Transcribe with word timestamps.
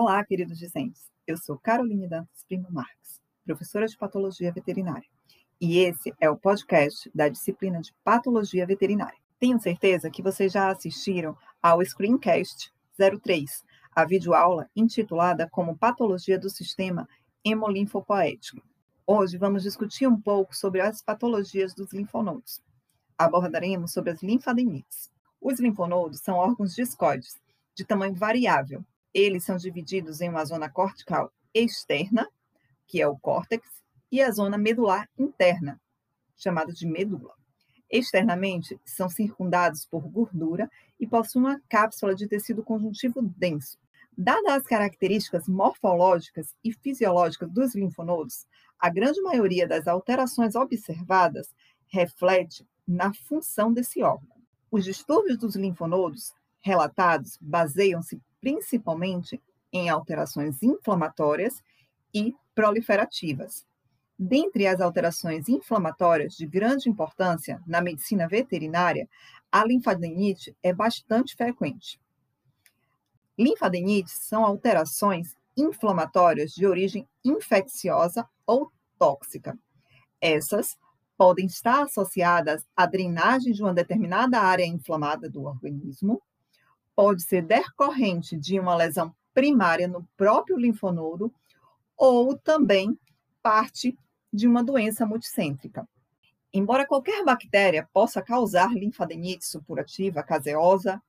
Olá, 0.00 0.24
queridos 0.24 0.60
discentes. 0.60 1.10
Eu 1.26 1.36
sou 1.36 1.58
Caroline 1.58 2.06
Dantas 2.06 2.44
Primo 2.46 2.68
Marques, 2.70 3.20
professora 3.44 3.84
de 3.84 3.96
Patologia 3.96 4.52
Veterinária. 4.52 5.08
E 5.60 5.80
esse 5.80 6.14
é 6.20 6.30
o 6.30 6.36
podcast 6.36 7.10
da 7.12 7.28
disciplina 7.28 7.80
de 7.80 7.92
Patologia 8.04 8.64
Veterinária. 8.64 9.18
Tenho 9.40 9.58
certeza 9.58 10.08
que 10.08 10.22
vocês 10.22 10.52
já 10.52 10.70
assistiram 10.70 11.36
ao 11.60 11.84
Screencast 11.84 12.72
03, 12.96 13.64
a 13.92 14.04
videoaula 14.04 14.70
intitulada 14.76 15.48
como 15.50 15.76
Patologia 15.76 16.38
do 16.38 16.48
Sistema 16.48 17.08
Hemolinfopoético. 17.44 18.62
Hoje 19.04 19.36
vamos 19.36 19.64
discutir 19.64 20.06
um 20.06 20.20
pouco 20.20 20.54
sobre 20.54 20.80
as 20.80 21.02
patologias 21.02 21.74
dos 21.74 21.92
linfonodos. 21.92 22.62
Abordaremos 23.18 23.92
sobre 23.92 24.12
as 24.12 24.22
linfadenites. 24.22 25.10
Os 25.40 25.58
linfonodos 25.58 26.20
são 26.20 26.36
órgãos 26.36 26.72
discoides, 26.76 27.36
de 27.74 27.84
tamanho 27.84 28.14
variável, 28.14 28.84
eles 29.12 29.44
são 29.44 29.56
divididos 29.56 30.20
em 30.20 30.28
uma 30.28 30.44
zona 30.44 30.68
cortical 30.68 31.32
externa, 31.54 32.28
que 32.86 33.00
é 33.00 33.08
o 33.08 33.18
córtex, 33.18 33.66
e 34.10 34.22
a 34.22 34.30
zona 34.30 34.56
medular 34.56 35.08
interna, 35.18 35.80
chamada 36.36 36.72
de 36.72 36.86
medula. 36.86 37.34
Externamente, 37.90 38.78
são 38.84 39.08
circundados 39.08 39.86
por 39.86 40.06
gordura 40.08 40.70
e 41.00 41.06
possuem 41.06 41.44
uma 41.44 41.60
cápsula 41.68 42.14
de 42.14 42.26
tecido 42.26 42.62
conjuntivo 42.62 43.22
denso. 43.22 43.78
Dadas 44.16 44.56
as 44.56 44.62
características 44.64 45.46
morfológicas 45.46 46.54
e 46.62 46.72
fisiológicas 46.72 47.50
dos 47.50 47.74
linfonodos, 47.74 48.46
a 48.78 48.90
grande 48.90 49.20
maioria 49.22 49.66
das 49.66 49.86
alterações 49.86 50.54
observadas 50.54 51.54
reflete 51.86 52.66
na 52.86 53.12
função 53.14 53.72
desse 53.72 54.02
órgão. 54.02 54.36
Os 54.70 54.84
distúrbios 54.84 55.38
dos 55.38 55.56
linfonodos 55.56 56.32
relatados 56.60 57.38
baseiam-se 57.40 58.20
principalmente 58.40 59.40
em 59.72 59.88
alterações 59.88 60.62
inflamatórias 60.62 61.62
e 62.14 62.34
proliferativas. 62.54 63.66
Dentre 64.18 64.66
as 64.66 64.80
alterações 64.80 65.48
inflamatórias 65.48 66.34
de 66.34 66.46
grande 66.46 66.88
importância 66.88 67.62
na 67.66 67.80
medicina 67.80 68.26
veterinária, 68.26 69.08
a 69.50 69.64
linfadenite 69.64 70.56
é 70.62 70.72
bastante 70.72 71.36
frequente. 71.36 72.00
Linfadenites 73.38 74.14
são 74.14 74.44
alterações 74.44 75.36
inflamatórias 75.56 76.52
de 76.52 76.66
origem 76.66 77.08
infecciosa 77.24 78.28
ou 78.44 78.72
tóxica. 78.98 79.56
Essas 80.20 80.76
podem 81.16 81.46
estar 81.46 81.82
associadas 81.82 82.66
à 82.76 82.86
drenagem 82.86 83.52
de 83.52 83.62
uma 83.62 83.72
determinada 83.74 84.40
área 84.40 84.66
inflamada 84.66 85.28
do 85.28 85.44
organismo, 85.44 86.20
pode 86.98 87.22
ser 87.22 87.42
decorrente 87.42 88.36
de 88.36 88.58
uma 88.58 88.74
lesão 88.74 89.14
primária 89.32 89.86
no 89.86 90.02
próprio 90.16 90.56
linfonodo 90.56 91.32
ou 91.96 92.36
também 92.36 92.98
parte 93.40 93.96
de 94.32 94.48
uma 94.48 94.64
doença 94.64 95.06
multicêntrica. 95.06 95.88
Embora 96.52 96.84
qualquer 96.84 97.24
bactéria 97.24 97.88
possa 97.92 98.20
causar 98.20 98.74
linfadenite 98.74 99.46
supurativa, 99.46 100.24
caseosa, 100.24 101.00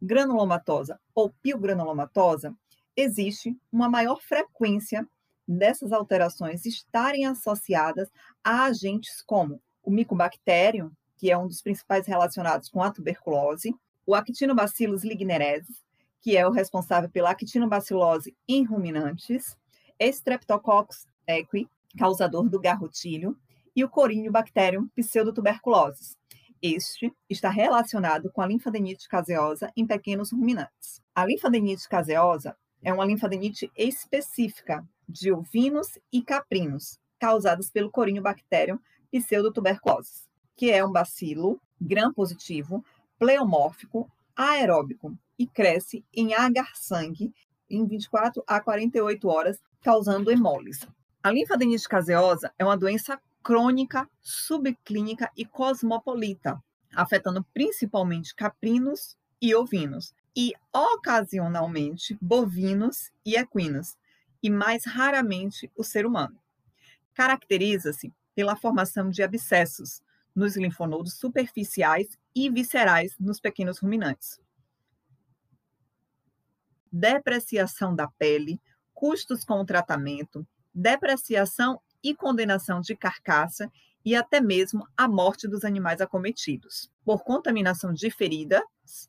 granulomatosa 0.00 0.98
ou 1.14 1.28
piogranulomatosa, 1.42 2.56
existe 2.96 3.54
uma 3.70 3.86
maior 3.86 4.22
frequência 4.22 5.06
dessas 5.46 5.92
alterações 5.92 6.64
estarem 6.64 7.26
associadas 7.26 8.08
a 8.42 8.64
agentes 8.64 9.20
como 9.20 9.60
o 9.82 9.90
micobacterium, 9.90 10.90
que 11.18 11.30
é 11.30 11.36
um 11.36 11.46
dos 11.46 11.60
principais 11.60 12.06
relacionados 12.06 12.70
com 12.70 12.82
a 12.82 12.90
tuberculose, 12.90 13.76
o 14.06 14.14
Actinobacillus 14.14 15.04
lignereses, 15.04 15.82
que 16.20 16.36
é 16.36 16.46
o 16.46 16.50
responsável 16.50 17.10
pela 17.10 17.30
actinobacilose 17.30 18.34
em 18.48 18.64
ruminantes, 18.64 19.56
Streptococcus 20.00 21.06
equi, 21.26 21.68
causador 21.98 22.48
do 22.48 22.60
garrotilho, 22.60 23.36
e 23.76 23.84
o 23.84 23.88
Corynebacterium 23.88 24.88
pseudotuberculosis. 24.94 26.16
Este 26.62 27.12
está 27.28 27.50
relacionado 27.50 28.30
com 28.30 28.40
a 28.40 28.46
linfadenite 28.46 29.08
caseosa 29.08 29.70
em 29.76 29.86
pequenos 29.86 30.32
ruminantes. 30.32 31.02
A 31.14 31.26
linfadenite 31.26 31.88
caseosa 31.88 32.56
é 32.82 32.92
uma 32.92 33.04
linfadenite 33.04 33.70
específica 33.76 34.86
de 35.08 35.32
ovinos 35.32 35.98
e 36.12 36.22
caprinos, 36.22 36.98
causadas 37.18 37.70
pelo 37.70 37.90
Corynebacterium 37.90 38.78
pseudotuberculosis, 39.10 40.28
que 40.56 40.70
é 40.70 40.84
um 40.84 40.92
bacilo 40.92 41.60
gram-positivo 41.80 42.84
pleomórfico, 43.24 44.06
aeróbico 44.36 45.16
e 45.38 45.46
cresce 45.46 46.04
em 46.12 46.34
agar-sangue 46.34 47.32
em 47.70 47.86
24 47.86 48.44
a 48.46 48.60
48 48.60 49.26
horas, 49.26 49.62
causando 49.80 50.30
hemólise. 50.30 50.86
A 51.22 51.30
linfadenite 51.30 51.88
caseosa 51.88 52.52
é 52.58 52.64
uma 52.64 52.76
doença 52.76 53.18
crônica, 53.42 54.06
subclínica 54.20 55.30
e 55.34 55.46
cosmopolita, 55.46 56.62
afetando 56.94 57.42
principalmente 57.54 58.34
caprinos 58.34 59.16
e 59.40 59.54
ovinos, 59.54 60.14
e 60.36 60.52
ocasionalmente 60.70 62.18
bovinos 62.20 63.10
e 63.24 63.36
equinos, 63.36 63.96
e 64.42 64.50
mais 64.50 64.84
raramente 64.84 65.72
o 65.74 65.82
ser 65.82 66.04
humano. 66.04 66.38
Caracteriza-se 67.14 68.12
pela 68.34 68.54
formação 68.54 69.08
de 69.08 69.22
abscessos 69.22 70.02
nos 70.36 70.58
linfonodos 70.58 71.14
superficiais 71.14 72.18
e 72.34 72.50
viscerais 72.50 73.14
nos 73.18 73.40
pequenos 73.40 73.78
ruminantes. 73.78 74.40
Depreciação 76.90 77.94
da 77.94 78.08
pele, 78.08 78.60
custos 78.92 79.44
com 79.44 79.60
o 79.60 79.64
tratamento, 79.64 80.46
depreciação 80.72 81.80
e 82.02 82.14
condenação 82.14 82.80
de 82.80 82.96
carcaça 82.96 83.70
e 84.04 84.14
até 84.14 84.40
mesmo 84.40 84.86
a 84.96 85.08
morte 85.08 85.48
dos 85.48 85.64
animais 85.64 86.00
acometidos, 86.00 86.90
por 87.04 87.24
contaminação 87.24 87.92
de 87.92 88.10
feridas 88.10 88.62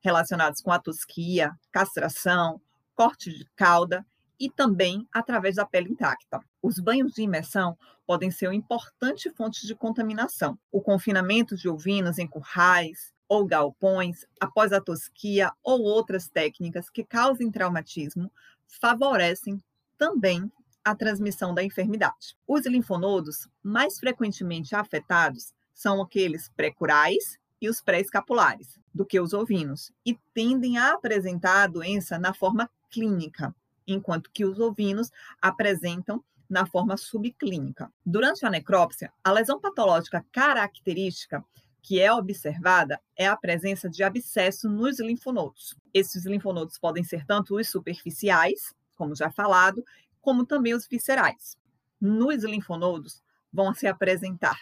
relacionadas 0.00 0.62
com 0.62 0.72
a 0.72 0.78
tosquia, 0.78 1.52
castração, 1.70 2.60
corte 2.94 3.30
de 3.30 3.44
cauda 3.54 4.04
e 4.38 4.50
também 4.50 5.06
através 5.12 5.56
da 5.56 5.66
pele 5.66 5.90
intacta. 5.90 6.40
Os 6.62 6.78
banhos 6.78 7.12
de 7.12 7.22
imersão 7.22 7.76
podem 8.06 8.30
ser 8.30 8.48
uma 8.48 8.54
importante 8.54 9.30
fonte 9.30 9.66
de 9.66 9.74
contaminação. 9.74 10.58
O 10.72 10.80
confinamento 10.80 11.56
de 11.56 11.68
ovinos 11.68 12.18
em 12.18 12.26
currais 12.26 13.12
ou 13.28 13.44
galpões 13.44 14.24
após 14.40 14.72
a 14.72 14.80
tosquia 14.80 15.52
ou 15.62 15.82
outras 15.82 16.28
técnicas 16.28 16.88
que 16.88 17.04
causem 17.04 17.50
traumatismo 17.50 18.32
favorecem 18.66 19.62
também 19.98 20.50
a 20.84 20.94
transmissão 20.94 21.52
da 21.52 21.62
enfermidade. 21.62 22.36
Os 22.46 22.64
linfonodos 22.64 23.48
mais 23.62 23.98
frequentemente 23.98 24.74
afetados 24.74 25.52
são 25.74 26.00
aqueles 26.00 26.48
pré-curais 26.56 27.38
e 27.60 27.68
os 27.68 27.80
pré-escapulares, 27.80 28.78
do 28.94 29.04
que 29.04 29.20
os 29.20 29.32
ovinos, 29.32 29.92
e 30.04 30.18
tendem 30.32 30.78
a 30.78 30.92
apresentar 30.92 31.64
a 31.64 31.66
doença 31.66 32.18
na 32.18 32.32
forma 32.32 32.70
clínica, 32.90 33.54
enquanto 33.88 34.30
que 34.30 34.44
os 34.44 34.60
ovinos 34.60 35.10
apresentam 35.40 36.22
na 36.48 36.64
forma 36.66 36.96
subclínica. 36.96 37.92
Durante 38.04 38.46
a 38.46 38.50
necrópsia, 38.50 39.12
a 39.22 39.32
lesão 39.32 39.60
patológica 39.60 40.24
característica 40.32 41.44
que 41.82 42.00
é 42.00 42.12
observada 42.12 43.00
é 43.16 43.26
a 43.26 43.36
presença 43.36 43.88
de 43.88 44.02
abscesso 44.02 44.68
nos 44.68 45.00
linfonodos. 45.00 45.74
Esses 45.92 46.26
linfonodos 46.26 46.78
podem 46.78 47.02
ser 47.02 47.24
tanto 47.24 47.56
os 47.56 47.70
superficiais, 47.70 48.74
como 48.94 49.14
já 49.14 49.30
falado, 49.30 49.82
como 50.20 50.44
também 50.44 50.74
os 50.74 50.86
viscerais. 50.86 51.56
Nos 52.00 52.44
linfonodos 52.44 53.22
vão 53.52 53.72
se 53.72 53.86
apresentar 53.86 54.58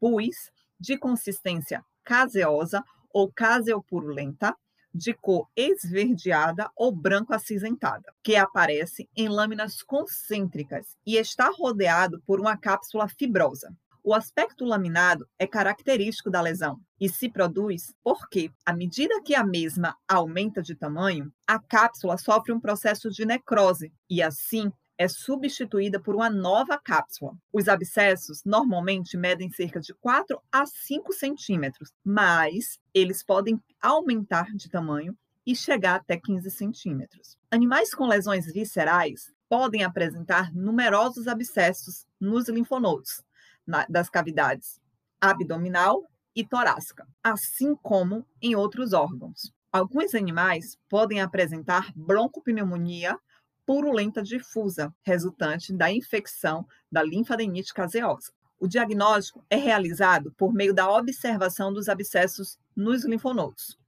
pus 0.00 0.50
de 0.80 0.96
consistência 0.96 1.84
caseosa 2.02 2.82
ou 3.12 3.30
caseopurulenta, 3.30 4.56
de 4.94 5.14
cor 5.14 5.48
esverdeada 5.56 6.70
ou 6.76 6.92
branco 6.92 7.32
acinzentada, 7.32 8.12
que 8.22 8.36
aparece 8.36 9.08
em 9.16 9.28
lâminas 9.28 9.82
concêntricas 9.82 10.96
e 11.06 11.16
está 11.16 11.50
rodeado 11.50 12.22
por 12.26 12.40
uma 12.40 12.56
cápsula 12.56 13.08
fibrosa. 13.08 13.74
O 14.04 14.14
aspecto 14.14 14.64
laminado 14.64 15.28
é 15.38 15.46
característico 15.46 16.28
da 16.28 16.40
lesão 16.40 16.80
e 17.00 17.08
se 17.08 17.28
produz 17.28 17.94
porque, 18.02 18.50
à 18.66 18.72
medida 18.72 19.22
que 19.22 19.32
a 19.32 19.44
mesma 19.44 19.96
aumenta 20.08 20.60
de 20.60 20.74
tamanho, 20.74 21.32
a 21.46 21.60
cápsula 21.60 22.18
sofre 22.18 22.52
um 22.52 22.58
processo 22.58 23.08
de 23.10 23.24
necrose 23.24 23.92
e, 24.10 24.20
assim, 24.20 24.72
é 24.98 25.08
substituída 25.08 26.00
por 26.00 26.14
uma 26.14 26.30
nova 26.30 26.78
cápsula. 26.78 27.36
Os 27.52 27.68
abscessos 27.68 28.42
normalmente 28.44 29.16
medem 29.16 29.50
cerca 29.50 29.80
de 29.80 29.94
4 29.94 30.40
a 30.50 30.64
5 30.66 31.12
centímetros, 31.12 31.90
mas 32.04 32.78
eles 32.94 33.22
podem 33.24 33.60
aumentar 33.80 34.46
de 34.54 34.68
tamanho 34.68 35.16
e 35.46 35.56
chegar 35.56 35.96
até 35.96 36.16
15 36.16 36.50
centímetros. 36.50 37.36
Animais 37.50 37.94
com 37.94 38.06
lesões 38.06 38.46
viscerais 38.52 39.32
podem 39.48 39.82
apresentar 39.82 40.52
numerosos 40.54 41.26
abscessos 41.26 42.06
nos 42.20 42.48
linfonodos 42.48 43.22
na, 43.66 43.84
das 43.88 44.08
cavidades 44.08 44.80
abdominal 45.20 46.02
e 46.34 46.44
torácica, 46.44 47.06
assim 47.22 47.76
como 47.76 48.26
em 48.40 48.56
outros 48.56 48.92
órgãos. 48.92 49.52
Alguns 49.70 50.14
animais 50.14 50.76
podem 50.88 51.20
apresentar 51.20 51.92
broncopneumonia 51.94 53.18
purulenta 53.66 54.22
difusa, 54.22 54.94
resultante 55.02 55.72
da 55.72 55.90
infecção 55.90 56.66
da 56.90 57.02
linfadenite 57.02 57.72
caseosa. 57.72 58.32
O 58.58 58.68
diagnóstico 58.68 59.44
é 59.50 59.56
realizado 59.56 60.32
por 60.36 60.52
meio 60.52 60.72
da 60.72 60.90
observação 60.90 61.72
dos 61.72 61.88
abscessos 61.88 62.58
nos 62.76 63.04
linfonodos. 63.04 63.78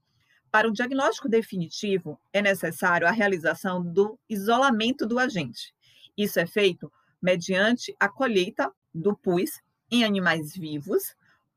Para 0.50 0.68
o 0.68 0.72
diagnóstico 0.72 1.28
definitivo, 1.28 2.18
é 2.32 2.40
necessário 2.40 3.06
a 3.06 3.10
realização 3.10 3.82
do 3.82 4.18
isolamento 4.28 5.06
do 5.06 5.18
agente. 5.18 5.74
Isso 6.16 6.38
é 6.38 6.46
feito 6.46 6.92
mediante 7.20 7.94
a 7.98 8.08
colheita 8.08 8.72
do 8.94 9.16
pus 9.16 9.60
em 9.90 10.04
animais 10.04 10.56
vivos, 10.56 11.14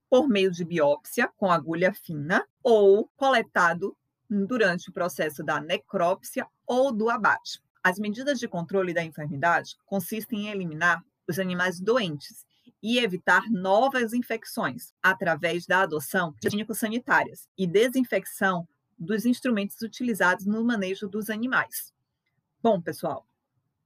por 0.09 0.27
meio 0.27 0.51
de 0.51 0.63
biópsia 0.63 1.29
com 1.37 1.51
agulha 1.51 1.93
fina, 1.93 2.45
ou 2.63 3.09
coletado 3.15 3.95
durante 4.29 4.89
o 4.89 4.93
processo 4.93 5.43
da 5.43 5.59
necrópsia 5.59 6.47
ou 6.65 6.91
do 6.91 7.09
abate. 7.09 7.61
As 7.87 7.97
medidas 7.97 8.37
de 8.37 8.49
controle 8.49 8.93
da 8.93 9.01
enfermidade 9.01 9.77
consistem 9.85 10.41
em 10.41 10.49
eliminar 10.49 11.01
os 11.25 11.39
animais 11.39 11.79
doentes 11.79 12.45
e 12.83 12.99
evitar 12.99 13.49
novas 13.49 14.11
infecções 14.11 14.93
através 15.01 15.65
da 15.65 15.83
adoção 15.83 16.33
de 16.33 16.41
técnicas 16.41 16.79
sanitárias 16.79 17.47
e 17.57 17.65
desinfecção 17.65 18.67
dos 18.99 19.25
instrumentos 19.25 19.81
utilizados 19.81 20.45
no 20.45 20.65
manejo 20.65 21.07
dos 21.07 21.29
animais. 21.29 21.93
Bom, 22.61 22.81
pessoal, 22.81 23.25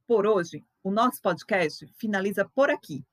por 0.08 0.26
hoje 0.26 0.66
o 0.84 0.90
nosso 0.90 1.22
podcast 1.22 1.86
finaliza 1.96 2.44
por 2.56 2.72
aqui. 2.72 3.06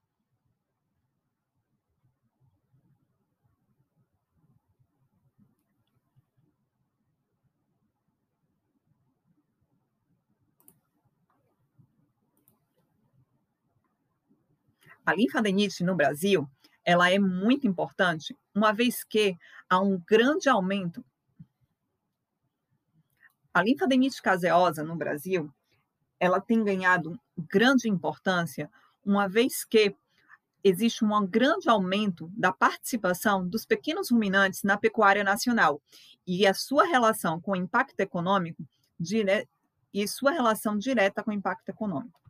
A 15.08 15.14
linfadenite 15.14 15.82
no 15.82 15.94
Brasil, 15.94 16.46
ela 16.84 17.10
é 17.10 17.19
muito 17.19 17.66
importante, 17.66 18.37
uma 18.55 18.72
vez 18.72 19.02
que 19.02 19.38
há 19.66 19.81
um 19.81 19.99
grande 20.06 20.50
aumento. 20.50 21.02
A 23.55 23.62
linfadenite 23.62 24.20
caseosa 24.20 24.84
no 24.84 24.94
Brasil, 24.94 25.50
ela 26.20 26.43
tem 26.43 26.62
ganhado 26.62 27.19
grande 27.38 27.88
importância, 27.88 28.70
uma 29.02 29.26
vez 29.26 29.64
que 29.64 29.96
existe 30.62 31.02
um 31.02 31.26
grande 31.26 31.70
aumento 31.70 32.31
da 32.37 32.52
participação 32.52 33.49
dos 33.49 33.64
pequenos 33.64 34.10
ruminantes 34.10 34.62
na 34.62 34.76
pecuária 34.76 35.25
nacional 35.25 35.81
e 36.26 36.46
a 36.46 36.52
sua 36.52 36.84
relação 36.84 37.40
com 37.40 37.52
o 37.52 37.56
impacto 37.56 37.99
econômico 37.99 38.62
dire... 39.00 39.49
e 39.90 40.06
sua 40.06 40.32
relação 40.32 40.76
direta 40.76 41.25
com 41.25 41.31
o 41.31 41.34
impacto 41.34 41.70
econômico. 41.70 42.27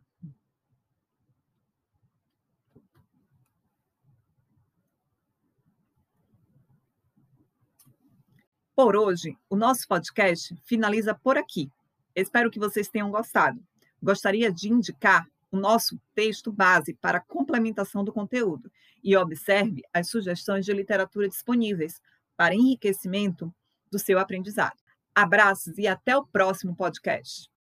Por 8.81 8.95
hoje, 8.95 9.37
o 9.49 9.57
nosso 9.57 9.85
podcast 9.89 10.55
finaliza 10.63 11.13
por 11.13 11.37
aqui. 11.37 11.69
Espero 12.15 12.49
que 12.49 12.57
vocês 12.57 12.87
tenham 12.87 13.11
gostado. 13.11 13.61
Gostaria 14.01 14.49
de 14.49 14.71
indicar 14.71 15.27
o 15.51 15.57
nosso 15.57 15.99
texto 16.15 16.49
base 16.49 16.93
para 16.93 17.19
complementação 17.19 18.05
do 18.05 18.13
conteúdo 18.13 18.71
e 19.03 19.17
observe 19.17 19.81
as 19.93 20.09
sugestões 20.09 20.65
de 20.65 20.71
literatura 20.71 21.27
disponíveis 21.27 22.01
para 22.37 22.55
enriquecimento 22.55 23.53
do 23.91 23.99
seu 23.99 24.17
aprendizado. 24.17 24.77
Abraços 25.13 25.77
e 25.77 25.85
até 25.85 26.15
o 26.15 26.25
próximo 26.25 26.73
podcast. 26.73 27.51